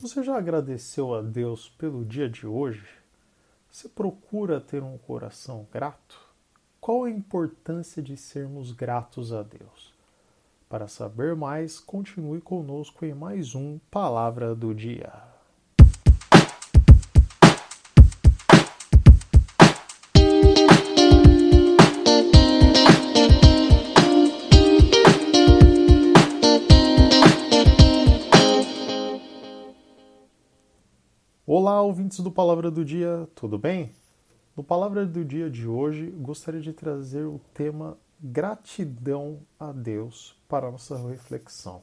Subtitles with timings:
[0.00, 2.86] Você já agradeceu a Deus pelo dia de hoje?
[3.68, 6.20] Você procura ter um coração grato?
[6.80, 9.92] Qual a importância de sermos gratos a Deus?
[10.68, 15.27] Para saber mais, continue conosco em mais um Palavra do Dia.
[31.50, 33.94] Olá, ouvintes do Palavra do Dia, tudo bem?
[34.54, 40.66] No Palavra do Dia de hoje, gostaria de trazer o tema gratidão a Deus para
[40.68, 41.82] a nossa reflexão.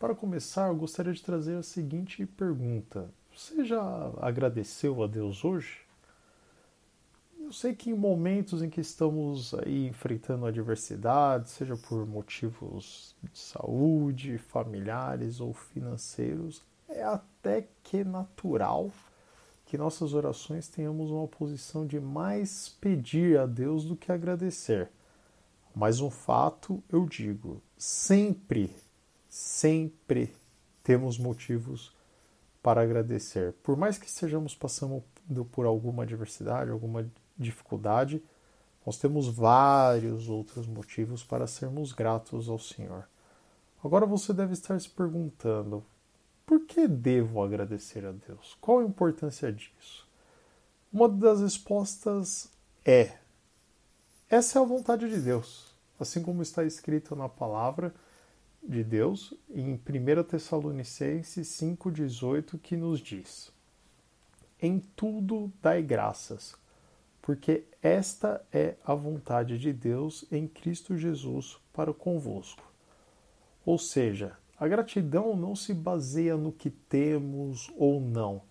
[0.00, 3.80] Para começar, eu gostaria de trazer a seguinte pergunta: Você já
[4.20, 5.82] agradeceu a Deus hoje?
[7.40, 13.38] Eu sei que em momentos em que estamos aí enfrentando adversidade, seja por motivos de
[13.38, 16.64] saúde, familiares ou financeiros,
[16.94, 18.90] é até que natural
[19.66, 24.90] que nossas orações tenhamos uma posição de mais pedir a Deus do que agradecer.
[25.74, 28.74] Mas um fato eu digo: sempre,
[29.28, 30.34] sempre
[30.82, 31.90] temos motivos
[32.62, 33.54] para agradecer.
[33.62, 35.02] Por mais que estejamos passando
[35.50, 38.22] por alguma adversidade, alguma dificuldade,
[38.84, 43.08] nós temos vários outros motivos para sermos gratos ao Senhor.
[43.82, 45.82] Agora você deve estar se perguntando:
[46.46, 48.56] por que devo agradecer a Deus?
[48.60, 50.08] Qual a importância disso?
[50.92, 52.50] Uma das respostas
[52.84, 53.18] é:
[54.28, 55.74] essa é a vontade de Deus.
[55.98, 57.94] Assim como está escrito na palavra
[58.62, 63.52] de Deus em 1 Tessalonicenses 5,18, que nos diz:
[64.60, 66.54] Em tudo dai graças,
[67.20, 72.62] porque esta é a vontade de Deus em Cristo Jesus para convosco.
[73.64, 78.42] Ou seja, a gratidão não se baseia no que temos ou não,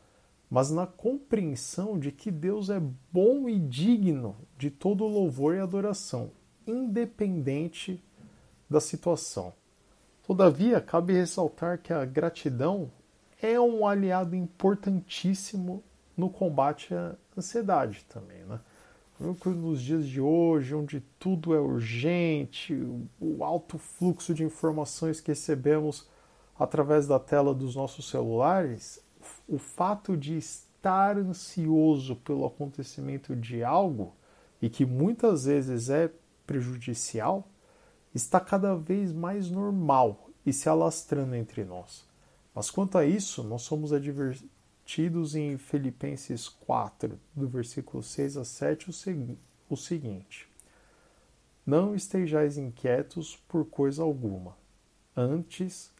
[0.50, 6.32] mas na compreensão de que Deus é bom e digno de todo louvor e adoração,
[6.68, 8.04] independente
[8.70, 9.54] da situação.
[10.28, 12.92] Todavia, cabe ressaltar que a gratidão
[13.42, 15.82] é um aliado importantíssimo
[16.18, 18.60] no combate à ansiedade também, né?
[19.46, 22.74] Nos dias de hoje, onde tudo é urgente,
[23.20, 26.08] o alto fluxo de informações que recebemos
[26.58, 29.00] através da tela dos nossos celulares,
[29.48, 34.16] o fato de estar ansioso pelo acontecimento de algo
[34.62, 36.12] e que muitas vezes é
[36.48, 37.48] prejudicial,
[38.14, 42.06] está cada vez mais normal e se alastrando entre nós.
[42.54, 43.94] Mas quanto a isso, nós somos
[44.92, 49.38] advertidos tidos em Filipenses 4, do versículo 6 a 7, o,
[49.70, 50.50] o seguinte:
[51.66, 54.58] Não estejais inquietos por coisa alguma,
[55.16, 55.94] antes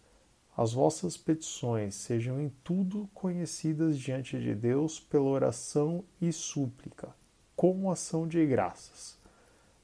[0.58, 7.16] as vossas petições sejam em tudo conhecidas diante de Deus pela oração e súplica,
[7.56, 9.18] com ação de graças.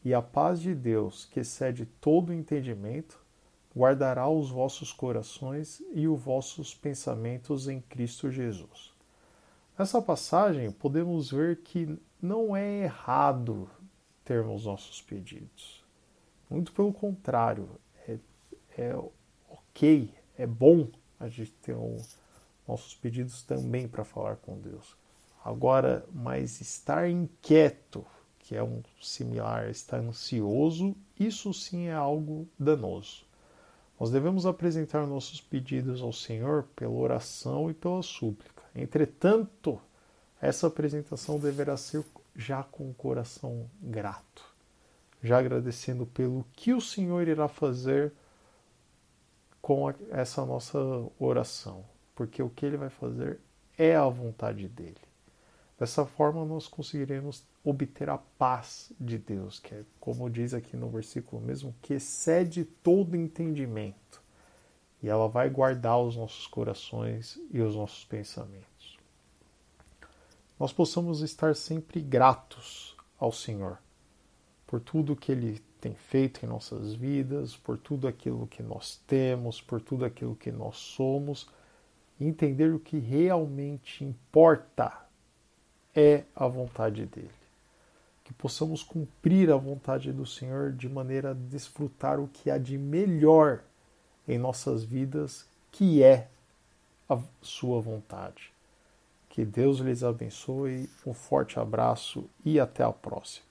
[0.04, 3.26] E a paz de Deus, que excede todo entendimento,
[3.74, 8.97] guardará os vossos corações e os vossos pensamentos em Cristo Jesus.
[9.78, 13.70] Nessa passagem, podemos ver que não é errado
[14.26, 15.86] termos nossos pedidos.
[16.50, 17.70] Muito pelo contrário,
[18.08, 18.18] é,
[18.76, 18.96] é
[19.48, 20.88] ok, é bom
[21.20, 21.96] a gente ter um,
[22.68, 24.98] nossos pedidos também para falar com Deus.
[25.46, 28.04] Agora, mas estar inquieto,
[28.40, 33.28] que é um similar, estar ansioso, isso sim é algo danoso.
[34.00, 38.58] Nós devemos apresentar nossos pedidos ao Senhor pela oração e pela súplica.
[38.78, 39.80] Entretanto,
[40.42, 42.06] essa apresentação deverá ser
[42.36, 44.46] já com o coração grato,
[45.24, 48.14] já agradecendo pelo que o Senhor irá fazer
[49.62, 50.80] com essa nossa
[51.20, 51.84] oração,
[52.16, 53.40] porque o que ele vai fazer
[53.78, 55.08] é a vontade dele.
[55.80, 60.90] Dessa forma, nós conseguiremos obter a paz de Deus, que é, como diz aqui no
[60.90, 64.22] versículo mesmo, que excede todo entendimento.
[65.04, 68.77] E ela vai guardar os nossos corações e os nossos pensamentos.
[70.60, 73.78] Nós possamos estar sempre gratos ao Senhor
[74.66, 79.62] por tudo que Ele tem feito em nossas vidas, por tudo aquilo que nós temos,
[79.62, 81.48] por tudo aquilo que nós somos,
[82.20, 85.06] entender o que realmente importa
[85.96, 87.30] é a vontade dele.
[88.24, 92.78] Que possamos cumprir a vontade do Senhor de maneira a desfrutar o que há de
[92.78, 93.64] melhor
[94.28, 96.30] em nossas vidas, que é
[97.08, 98.57] a sua vontade.
[99.38, 103.47] Que Deus lhes abençoe, um forte abraço e até a próxima.